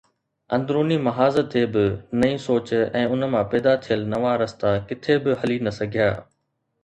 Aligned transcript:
اندروني 0.55 0.95
محاذ 1.07 1.35
تي 1.55 1.61
به 1.73 1.85
نئين 2.21 2.37
سوچ 2.47 2.67
۽ 3.01 3.03
ان 3.11 3.21
مان 3.35 3.45
پيدا 3.51 3.73
ٿيل 3.83 4.01
نوان 4.15 4.35
رستا 4.45 4.69
ڪٿي 4.93 5.15
به 5.27 5.31
هلي 5.43 5.57
نه 5.65 5.71
سگهيا. 5.79 6.09